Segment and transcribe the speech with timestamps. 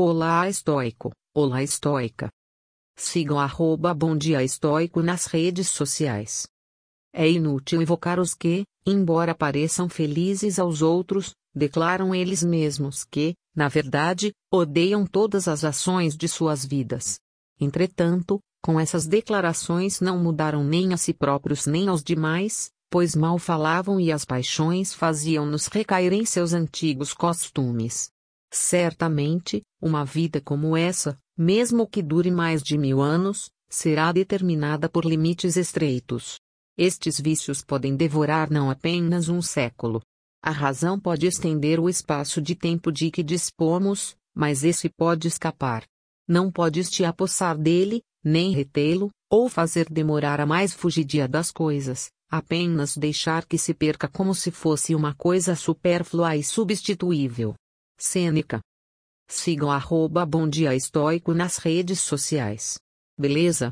[0.00, 2.30] Olá estoico, olá estoica.
[2.96, 6.46] Sigam arroba Bom Dia Estoico nas redes sociais.
[7.12, 13.66] É inútil invocar os que, embora pareçam felizes aos outros, declaram eles mesmos que, na
[13.66, 17.18] verdade, odeiam todas as ações de suas vidas.
[17.60, 23.36] Entretanto, com essas declarações não mudaram nem a si próprios nem aos demais, pois mal
[23.36, 28.12] falavam e as paixões faziam-nos recair em seus antigos costumes.
[28.50, 35.04] Certamente, uma vida como essa, mesmo que dure mais de mil anos, será determinada por
[35.04, 36.38] limites estreitos.
[36.76, 40.00] Estes vícios podem devorar não apenas um século.
[40.42, 45.84] A razão pode estender o espaço de tempo de que dispomos, mas esse pode escapar.
[46.26, 52.10] Não podes te apossar dele, nem retê-lo, ou fazer demorar a mais fugidia das coisas,
[52.30, 57.54] apenas deixar que se perca como se fosse uma coisa supérflua e substituível.
[57.98, 58.60] Sêneca.
[59.28, 62.78] Sigam arroba Bom Dia Estoico nas redes sociais.
[63.18, 63.66] Beleza?